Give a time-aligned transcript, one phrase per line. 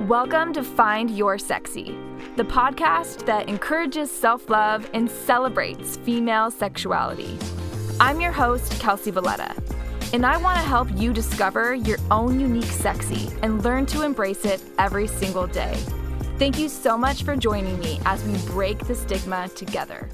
[0.00, 1.96] Welcome to Find Your Sexy,
[2.36, 7.38] the podcast that encourages self love and celebrates female sexuality.
[7.98, 9.54] I'm your host, Kelsey Valletta,
[10.12, 14.44] and I want to help you discover your own unique sexy and learn to embrace
[14.44, 15.74] it every single day.
[16.38, 20.10] Thank you so much for joining me as we break the stigma together.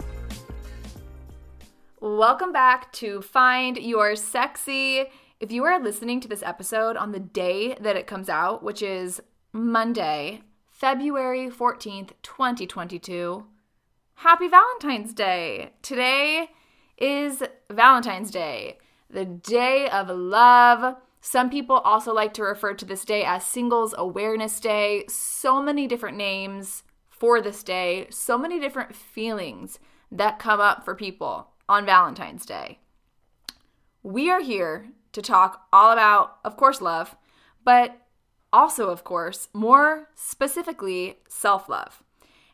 [2.01, 5.07] Welcome back to Find Your Sexy.
[5.41, 8.81] If you are listening to this episode on the day that it comes out, which
[8.81, 9.21] is
[9.55, 13.45] Monday, February 14th, 2022,
[14.15, 15.75] happy Valentine's Day.
[15.83, 16.49] Today
[16.97, 18.79] is Valentine's Day,
[19.11, 20.97] the day of love.
[21.21, 25.05] Some people also like to refer to this day as Singles Awareness Day.
[25.11, 29.79] So many different names for this day, so many different feelings
[30.11, 32.79] that come up for people on Valentine's Day.
[34.03, 37.17] We are here to talk all about, of course, love,
[37.63, 38.02] but
[38.53, 42.03] also, of course, more specifically, self love.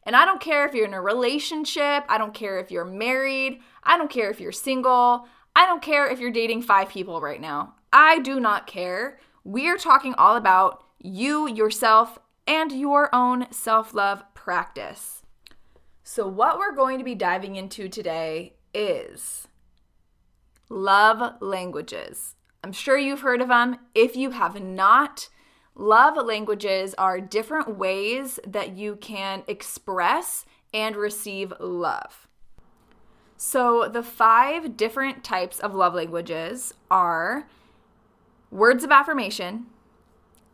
[0.05, 3.61] And I don't care if you're in a relationship, I don't care if you're married,
[3.83, 7.41] I don't care if you're single, I don't care if you're dating five people right
[7.41, 7.75] now.
[7.93, 9.19] I do not care.
[9.45, 15.23] We are talking all about you, yourself, and your own self love practice.
[16.03, 19.49] So, what we're going to be diving into today is
[20.71, 22.35] love languages.
[22.65, 23.79] I'm sure you've heard of them.
[23.95, 25.29] If you have not,
[25.79, 32.29] love languages are different ways that you can express and receive love.
[33.39, 37.49] So, the five different types of love languages are
[38.51, 39.67] words of affirmation,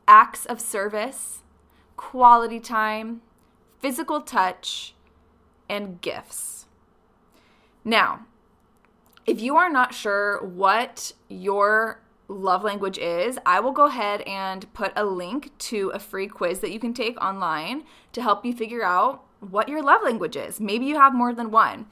[0.07, 1.43] acts of service,
[1.97, 3.23] quality time,
[3.81, 4.95] physical touch,
[5.69, 6.67] and gifts.
[7.85, 8.27] Now,
[9.27, 14.73] if you are not sure what your love language is, I will go ahead and
[14.73, 18.55] put a link to a free quiz that you can take online to help you
[18.55, 20.61] figure out what your love language is.
[20.61, 21.87] Maybe you have more than one.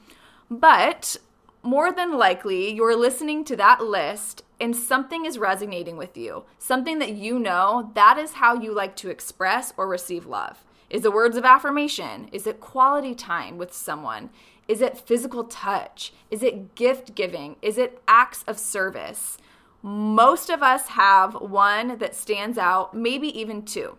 [0.49, 1.17] But
[1.61, 6.45] more than likely, you're listening to that list and something is resonating with you.
[6.57, 10.63] Something that you know that is how you like to express or receive love.
[10.89, 12.29] Is it words of affirmation?
[12.31, 14.29] Is it quality time with someone?
[14.67, 16.13] Is it physical touch?
[16.31, 17.57] Is it gift giving?
[17.61, 19.37] Is it acts of service?
[19.85, 23.97] Most of us have one that stands out, maybe even two.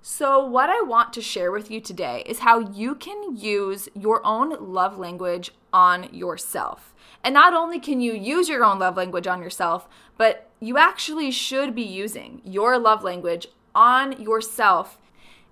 [0.00, 4.24] So, what I want to share with you today is how you can use your
[4.24, 6.94] own love language on yourself.
[7.24, 11.32] And not only can you use your own love language on yourself, but you actually
[11.32, 14.98] should be using your love language on yourself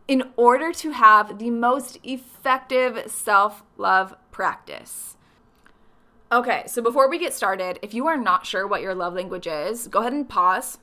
[0.07, 5.17] in order to have the most effective self love practice.
[6.33, 9.47] Okay, so before we get started, if you are not sure what your love language
[9.47, 10.79] is, go ahead and pause.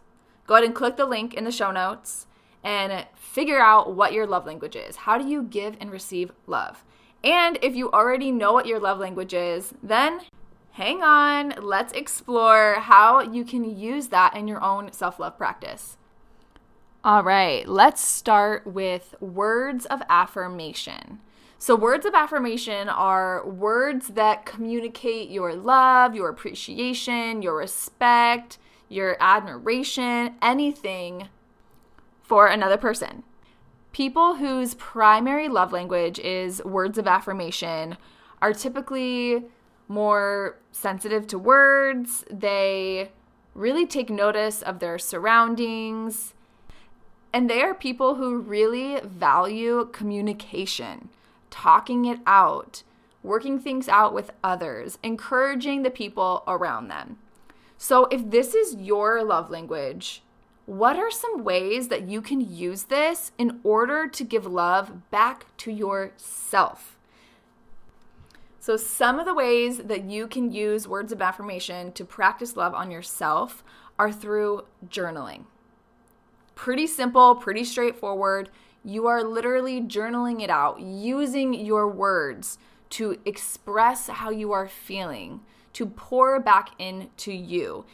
[0.46, 2.28] Go ahead and click the link in the show notes
[2.64, 4.96] and figure out what your love language is.
[4.96, 6.86] How do you give and receive love?
[7.24, 10.22] And if you already know what your love language is, then
[10.74, 15.98] hang on, let's explore how you can use that in your own self love practice.
[17.04, 21.22] All right, let's start with words of affirmation.
[21.62, 29.18] So, words of affirmation are words that communicate your love, your appreciation, your respect, your
[29.20, 31.28] admiration, anything
[32.24, 33.24] for another person.
[33.92, 37.98] People whose primary love language is words of affirmation
[38.42, 39.44] are typically
[39.90, 42.24] more sensitive to words.
[42.32, 43.12] They
[43.54, 46.34] really take notice of their surroundings.
[47.34, 51.10] And they are people who really value communication
[51.50, 52.84] talking it out,
[53.24, 57.18] working things out with others, encouraging the people around them.
[57.78, 60.22] So, if this is your love language,
[60.66, 65.46] what are some ways that you can use this in order to give love back
[65.58, 66.98] to yourself?
[68.60, 72.76] So, some of the ways that you can use words of affirmation to practice love
[72.76, 73.64] on yourself
[73.98, 75.46] are through journaling.
[76.54, 78.50] Pretty simple, pretty straightforward.
[78.84, 82.58] You are literally journaling it out, using your words
[82.92, 85.42] to express how you are feeling,
[85.74, 87.86] to pour back into you.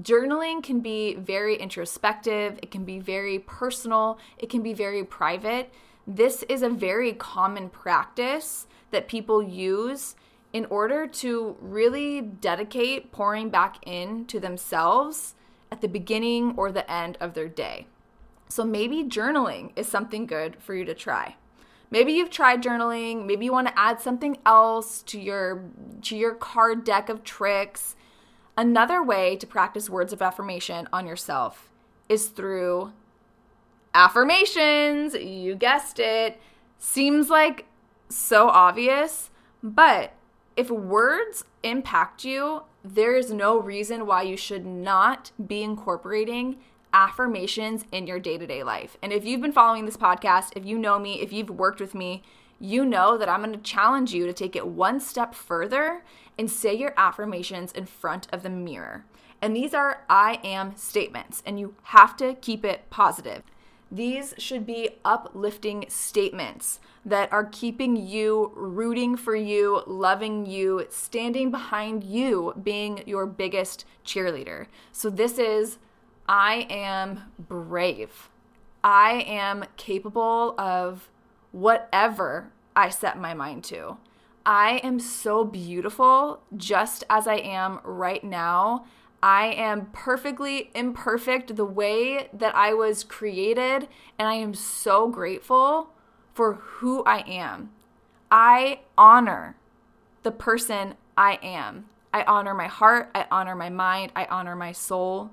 [0.00, 5.72] Journaling can be very introspective, it can be very personal, it can be very private.
[6.06, 10.16] This is a very common practice that people use
[10.52, 15.34] in order to really dedicate pouring back into themselves
[15.70, 17.86] at the beginning or the end of their day.
[18.48, 21.36] So maybe journaling is something good for you to try.
[21.90, 25.64] Maybe you've tried journaling, maybe you want to add something else to your
[26.02, 27.94] to your card deck of tricks.
[28.56, 31.70] Another way to practice words of affirmation on yourself
[32.08, 32.92] is through
[33.94, 36.40] affirmations, you guessed it,
[36.78, 37.66] seems like
[38.08, 39.30] so obvious,
[39.62, 40.12] but
[40.56, 46.58] if words impact you, there is no reason why you should not be incorporating
[46.94, 48.96] affirmations in your day to day life.
[49.02, 51.94] And if you've been following this podcast, if you know me, if you've worked with
[51.94, 52.22] me,
[52.60, 56.04] you know that I'm going to challenge you to take it one step further
[56.38, 59.04] and say your affirmations in front of the mirror.
[59.42, 63.42] And these are I am statements, and you have to keep it positive.
[63.92, 71.50] These should be uplifting statements that are keeping you rooting for you, loving you, standing
[71.50, 74.66] behind you, being your biggest cheerleader.
[74.90, 75.78] So, this is
[76.28, 78.30] I am brave.
[78.82, 81.10] I am capable of
[81.52, 83.98] whatever I set my mind to.
[84.46, 88.84] I am so beautiful just as I am right now.
[89.22, 93.88] I am perfectly imperfect the way that I was created,
[94.18, 95.88] and I am so grateful
[96.34, 97.70] for who I am.
[98.30, 99.56] I honor
[100.24, 101.86] the person I am.
[102.12, 105.30] I honor my heart, I honor my mind, I honor my soul.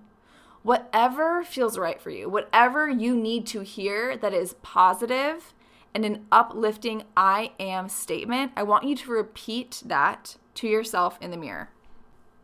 [0.63, 5.53] Whatever feels right for you, whatever you need to hear that is positive
[5.93, 11.31] and an uplifting I am statement, I want you to repeat that to yourself in
[11.31, 11.69] the mirror.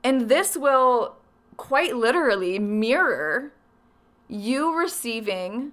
[0.04, 1.18] And this will
[1.58, 3.54] quite literally mirror
[4.28, 5.72] you receiving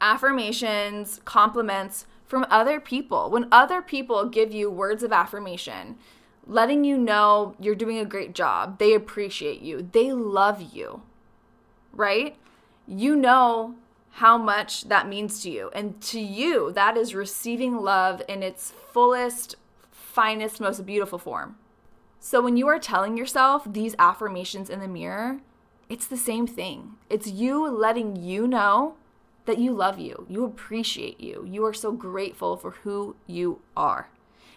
[0.00, 3.30] affirmations, compliments from other people.
[3.30, 5.96] When other people give you words of affirmation,
[6.46, 11.02] letting you know you're doing a great job, they appreciate you, they love you,
[11.92, 12.36] right?
[12.86, 13.76] You know
[14.12, 15.70] how much that means to you.
[15.74, 19.56] And to you, that is receiving love in its fullest,
[19.90, 21.56] finest, most beautiful form.
[22.20, 25.40] So when you are telling yourself these affirmations in the mirror,
[25.88, 26.92] it's the same thing.
[27.10, 28.94] It's you letting you know
[29.46, 34.08] that you love you, you appreciate you, you are so grateful for who you are.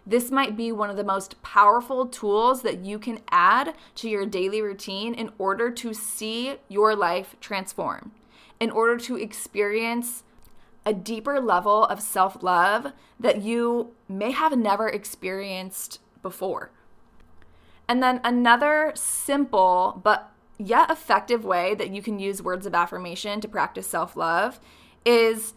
[0.06, 4.26] This might be one of the most powerful tools that you can add to your
[4.26, 8.12] daily routine in order to see your life transform
[8.60, 10.24] in order to experience
[10.86, 16.72] a deeper level of self love that you may have never experienced before.
[17.88, 23.42] And then another simple but yet effective way that you can use words of affirmation
[23.42, 24.60] to practice self love
[25.04, 25.54] is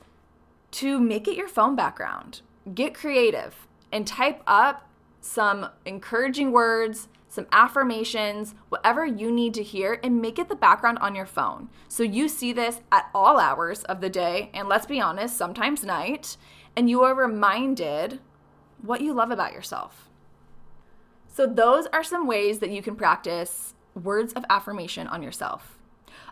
[0.70, 2.40] to make it your phone background.
[2.74, 4.88] Get creative and type up
[5.20, 10.98] some encouraging words, some affirmations, whatever you need to hear, and make it the background
[11.00, 11.68] on your phone.
[11.88, 15.84] So you see this at all hours of the day, and let's be honest, sometimes
[15.84, 16.36] night,
[16.74, 18.20] and you are reminded
[18.80, 20.08] what you love about yourself.
[21.26, 25.78] So, those are some ways that you can practice words of affirmation on yourself.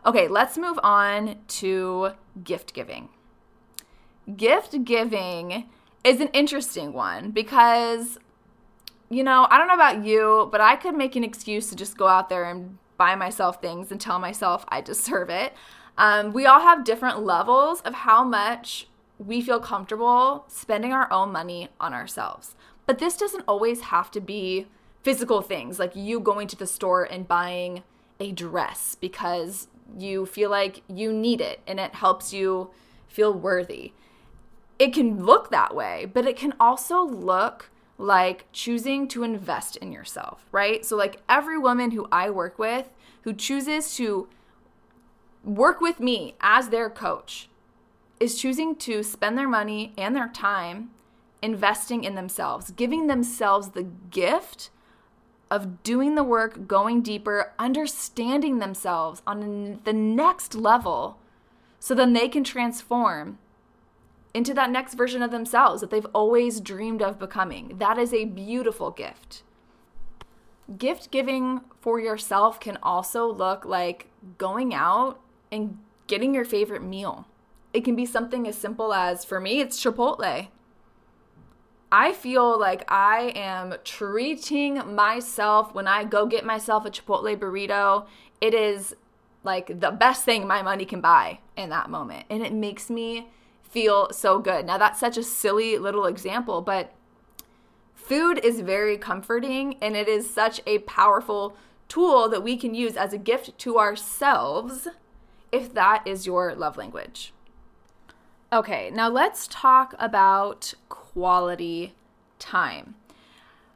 [0.05, 2.11] Okay, let's move on to
[2.43, 3.09] gift giving.
[4.37, 5.69] Gift giving
[6.07, 8.19] is an interesting one because
[9.09, 11.97] you know, I don't know about you, but I could make an excuse to just
[11.97, 15.55] go out there and buy myself things and tell myself I deserve it.
[15.99, 18.89] Um, we all have different levels of how much
[19.19, 22.55] we feel comfortable spending our own money on ourselves.
[22.85, 24.67] But this doesn't always have to be
[25.03, 27.83] physical things like you going to the store and buying
[28.21, 32.71] a dress because you feel like you need it and it helps you
[33.09, 33.93] feel worthy.
[34.79, 39.91] It can look that way, but it can also look like choosing to invest in
[39.91, 40.85] yourself, right?
[40.85, 42.91] So, like every woman who I work with
[43.23, 44.29] who chooses to
[45.43, 47.49] work with me as their coach
[48.21, 50.91] is choosing to spend their money and their time
[51.43, 54.71] investing in themselves, giving themselves the gift
[55.51, 61.19] of doing the work, going deeper, understanding themselves on the next level
[61.79, 63.39] so then they can transform
[64.37, 67.79] into that next version of themselves that they've always dreamed of becoming.
[67.79, 69.43] That is a beautiful gift.
[70.77, 75.19] Gift giving for yourself can also look like going out
[75.51, 77.27] and getting your favorite meal.
[77.73, 80.49] It can be something as simple as, for me, it's Chipotle.
[81.91, 88.05] I feel like I am treating myself when I go get myself a Chipotle burrito.
[88.43, 88.95] It is
[89.45, 92.27] like the best thing my money can buy in that moment.
[92.29, 93.29] And it makes me
[93.69, 94.67] feel so good.
[94.67, 96.93] Now, that's such a silly little example, but
[97.95, 101.57] food is very comforting and it is such a powerful
[101.89, 104.89] tool that we can use as a gift to ourselves
[105.53, 107.33] if that is your love language.
[108.53, 111.95] Okay, now let's talk about quality
[112.39, 112.95] time.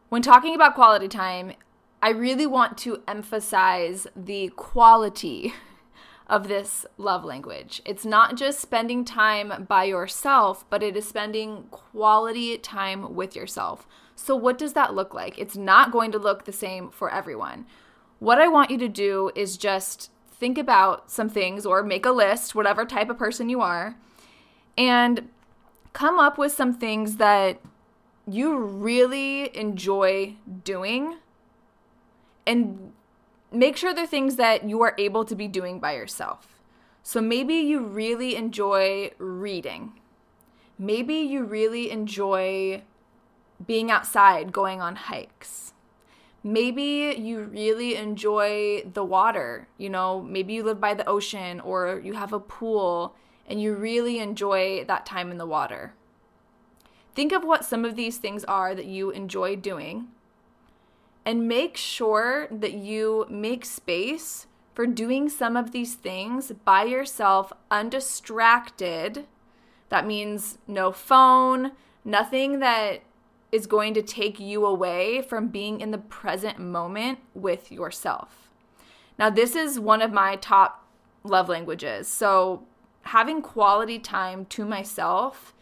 [0.08, 1.52] When talking about quality time,
[2.02, 5.52] I really want to emphasize the quality
[6.30, 7.82] of this love language.
[7.84, 13.86] It's not just spending time by yourself, but it is spending quality time with yourself.
[14.14, 15.38] So, what does that look like?
[15.38, 17.66] It's not going to look the same for everyone.
[18.20, 22.10] What I want you to do is just think about some things or make a
[22.12, 23.96] list, whatever type of person you are,
[24.78, 25.28] and
[25.92, 27.60] come up with some things that
[28.26, 31.16] you really enjoy doing
[32.46, 32.92] and
[33.52, 36.60] make sure they're things that you are able to be doing by yourself.
[37.02, 39.92] So maybe you really enjoy reading.
[40.78, 42.82] Maybe you really enjoy
[43.66, 45.72] being outside, going on hikes.
[46.42, 49.68] Maybe you really enjoy the water.
[49.76, 53.14] You know, maybe you live by the ocean or you have a pool
[53.46, 55.94] and you really enjoy that time in the water.
[57.14, 60.08] Think of what some of these things are that you enjoy doing
[61.24, 67.52] and make sure that you make space for doing some of these things by yourself,
[67.70, 69.26] undistracted.
[69.88, 71.72] That means no phone,
[72.04, 73.02] nothing that
[73.52, 78.48] is going to take you away from being in the present moment with yourself.
[79.18, 80.86] Now, this is one of my top
[81.24, 82.08] love languages.
[82.08, 82.64] So,
[83.02, 85.52] having quality time to myself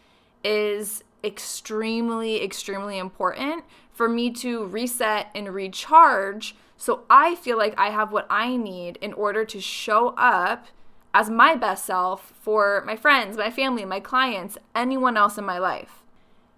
[0.43, 7.89] is extremely, extremely important for me to reset and recharge so I feel like I
[7.89, 10.67] have what I need in order to show up
[11.13, 15.57] as my best self for my friends, my family, my clients, anyone else in my
[15.59, 16.03] life.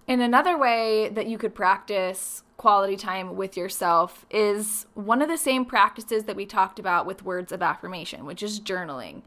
[0.08, 5.40] And another way that you could practice quality time with yourself is one of the
[5.40, 9.24] same practices that we talked about with words of affirmation, which is journaling.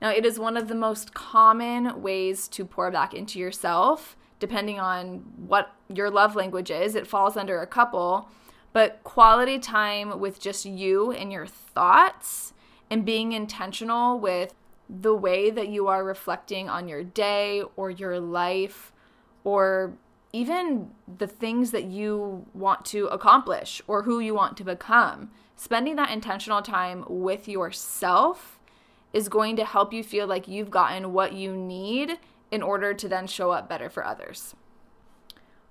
[0.00, 4.78] Now, it is one of the most common ways to pour back into yourself, depending
[4.78, 6.94] on what your love language is.
[6.94, 8.28] It falls under a couple,
[8.72, 12.52] but quality time with just you and your thoughts
[12.90, 14.54] and being intentional with
[14.88, 18.92] the way that you are reflecting on your day or your life
[19.44, 19.94] or
[20.32, 25.30] even the things that you want to accomplish or who you want to become.
[25.56, 28.58] Spending that intentional time with yourself
[29.12, 32.18] is going to help you feel like you've gotten what you need
[32.50, 34.54] in order to then show up better for others.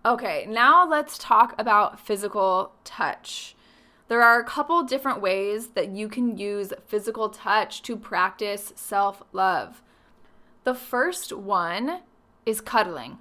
[0.05, 3.55] Okay, now let's talk about physical touch.
[4.07, 9.23] There are a couple different ways that you can use physical touch to practice self
[9.33, 9.81] love.
[10.63, 12.01] The first one
[12.45, 13.17] is cuddling.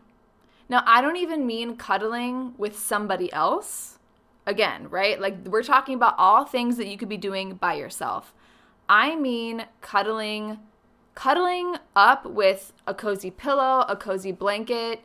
[0.68, 3.98] Now, I don't even mean cuddling with somebody else.
[4.46, 5.18] Again, right?
[5.18, 8.34] Like we're talking about all things that you could be doing by yourself.
[8.90, 10.58] I mean cuddling
[11.14, 15.00] cuddling up with a cozy pillow, a cozy blanket,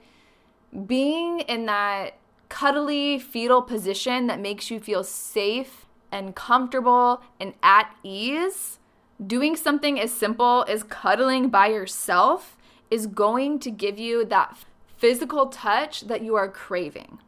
[0.86, 2.16] being in that
[2.50, 8.80] cuddly fetal position that makes you feel safe and comfortable and at ease.
[9.25, 12.58] Doing something as simple as cuddling by yourself
[12.89, 14.58] is going to give you that
[14.98, 17.20] physical touch that you are craving.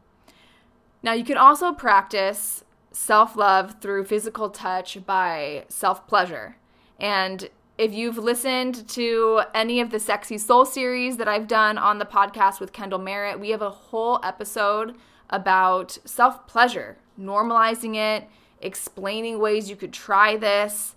[1.04, 6.58] Now, you can also practice self love through physical touch by self pleasure.
[7.00, 7.50] And
[7.82, 12.06] if you've listened to any of the Sexy Soul series that I've done on the
[12.06, 14.94] podcast with Kendall Merritt, we have a whole episode
[15.32, 18.30] about self pleasure, normalizing it,
[18.62, 20.94] explaining ways you could try this.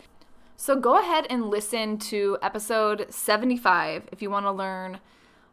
[0.59, 4.99] So go ahead and listen to episode 75 if you want to learn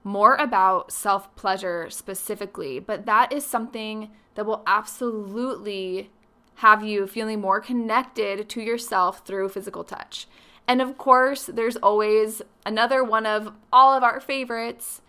[0.03, 6.11] more about self pleasure specifically, but that is something that will absolutely
[6.55, 10.27] have you feeling more connected to yourself through physical touch.
[10.67, 15.01] And of course, there's always another one of all of our favorites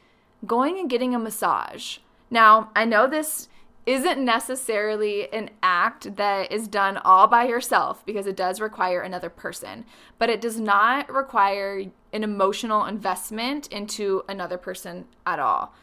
[0.46, 1.98] going and getting a massage.
[2.30, 3.48] Now, I know this
[3.84, 9.28] isn't necessarily an act that is done all by yourself because it does require another
[9.28, 9.84] person,
[10.18, 15.74] but it does not require an emotional investment into another person at all.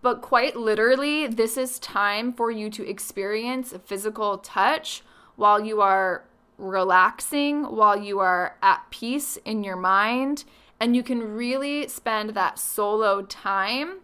[0.00, 5.02] But quite literally, this is time for you to experience a physical touch
[5.36, 6.24] while you are
[6.60, 10.44] relaxing, while you are at peace in your mind,
[10.78, 14.00] and you can really spend that solo time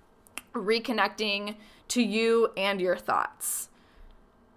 [0.54, 1.56] reconnecting
[1.88, 3.68] to you and your thoughts.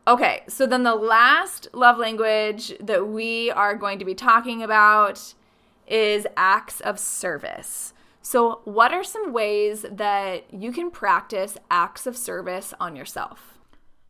[0.08, 5.34] Okay, so then the last love language that we are going to be talking about
[5.86, 7.94] is acts of service.
[8.22, 13.60] So, what are some ways that you can practice acts of service on yourself?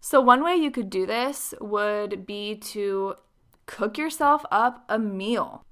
[0.02, 3.16] So, one way you could do this would be to
[3.70, 5.64] cook yourself up a meal.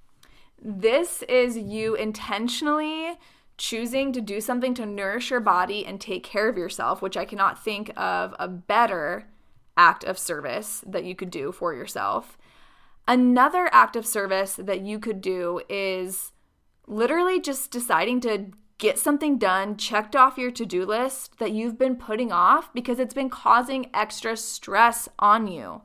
[0.62, 3.18] This is you intentionally
[3.58, 7.25] choosing to do something to nourish your body and take care of yourself, which I
[7.25, 9.27] cannot think of a better
[9.75, 12.38] act of service that you could do for yourself.
[13.08, 16.34] Another act of service that you could do is
[16.86, 21.80] literally just deciding to get something done, checked off your to do list that you've
[21.80, 25.82] been putting off because it's been causing extra stress on you.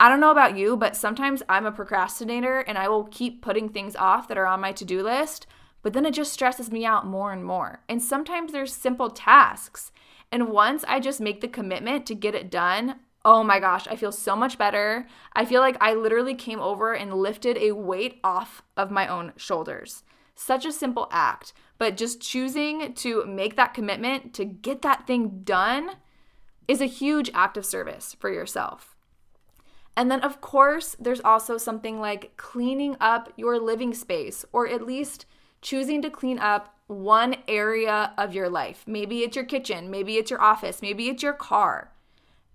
[0.00, 3.68] I don't know about you, but sometimes I'm a procrastinator and I will keep putting
[3.68, 5.46] things off that are on my to do list,
[5.82, 7.82] but then it just stresses me out more and more.
[7.88, 9.92] And sometimes there's simple tasks.
[10.32, 13.94] And once I just make the commitment to get it done, oh my gosh, I
[13.94, 15.06] feel so much better.
[15.32, 19.32] I feel like I literally came over and lifted a weight off of my own
[19.36, 20.02] shoulders.
[20.34, 25.42] Such a simple act, but just choosing to make that commitment to get that thing
[25.44, 25.92] done
[26.66, 28.93] is a huge act of service for yourself.
[29.96, 34.86] And then, of course, there's also something like cleaning up your living space, or at
[34.86, 35.26] least
[35.62, 38.84] choosing to clean up one area of your life.
[38.86, 41.92] Maybe it's your kitchen, maybe it's your office, maybe it's your car.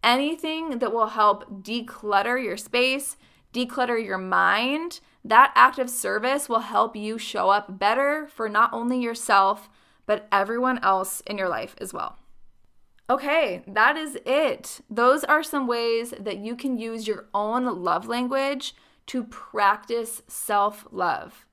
[0.04, 3.18] Anything that will help declutter your space,
[3.54, 8.72] declutter your mind, that act of service will help you show up better for not
[8.72, 9.70] only yourself,
[10.06, 12.18] but everyone else in your life as well.
[13.10, 14.82] Okay, that is it.
[14.88, 18.76] Those are some ways that you can use your own love language
[19.08, 21.48] to practice self love,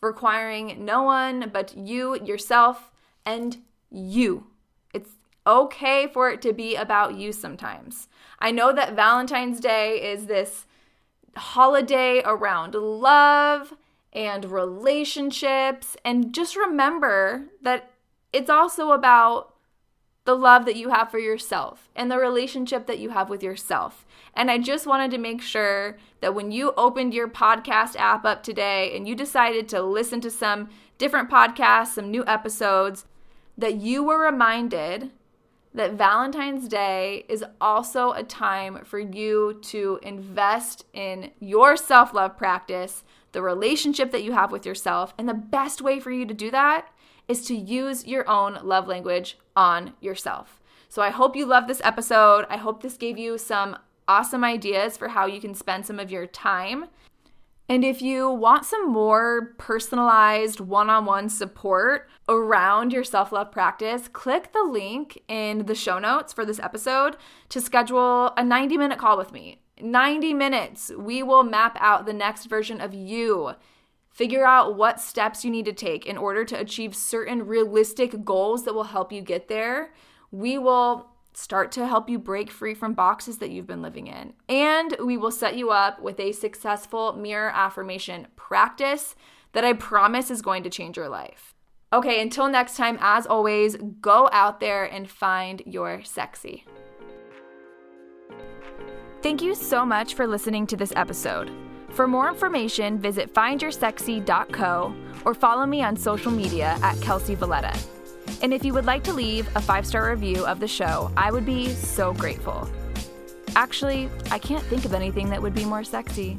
[0.00, 2.90] requiring no one but you, yourself,
[3.26, 3.58] and
[3.90, 4.46] you.
[4.94, 5.10] It's
[5.46, 8.08] okay for it to be about you sometimes.
[8.38, 10.64] I know that Valentine's Day is this
[11.36, 13.74] holiday around love
[14.14, 17.90] and relationships, and just remember that
[18.32, 19.51] it's also about
[20.24, 24.06] the love that you have for yourself and the relationship that you have with yourself.
[24.34, 28.42] And I just wanted to make sure that when you opened your podcast app up
[28.42, 33.04] today and you decided to listen to some different podcasts, some new episodes,
[33.58, 35.10] that you were reminded
[35.74, 42.36] that Valentine's Day is also a time for you to invest in your self love
[42.36, 43.02] practice,
[43.32, 45.14] the relationship that you have with yourself.
[45.18, 46.88] And the best way for you to do that
[47.32, 50.60] is to use your own love language on yourself.
[50.90, 52.44] So I hope you love this episode.
[52.50, 56.10] I hope this gave you some awesome ideas for how you can spend some of
[56.10, 56.88] your time.
[57.70, 63.50] And if you want some more personalized one on one support around your self love
[63.50, 67.16] practice, click the link in the show notes for this episode
[67.48, 69.62] to schedule a 90 minute call with me.
[69.80, 70.92] 90 minutes.
[70.98, 73.54] We will map out the next version of you
[74.12, 78.64] Figure out what steps you need to take in order to achieve certain realistic goals
[78.64, 79.94] that will help you get there.
[80.30, 84.34] We will start to help you break free from boxes that you've been living in.
[84.50, 89.16] And we will set you up with a successful mirror affirmation practice
[89.52, 91.54] that I promise is going to change your life.
[91.90, 96.64] Okay, until next time, as always, go out there and find your sexy.
[99.22, 101.50] Thank you so much for listening to this episode.
[101.92, 104.94] For more information, visit findyoursexy.co
[105.26, 107.78] or follow me on social media at Kelsey Valletta.
[108.40, 111.30] And if you would like to leave a five star review of the show, I
[111.30, 112.68] would be so grateful.
[113.54, 116.38] Actually, I can't think of anything that would be more sexy.